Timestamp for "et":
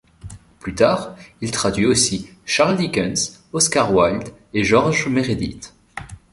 4.51-4.63